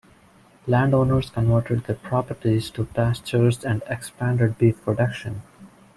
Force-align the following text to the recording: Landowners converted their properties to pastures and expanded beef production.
Landowners 0.65 1.29
converted 1.29 1.83
their 1.83 1.95
properties 1.95 2.71
to 2.71 2.85
pastures 2.85 3.63
and 3.63 3.83
expanded 3.87 4.57
beef 4.57 4.81
production. 4.83 5.43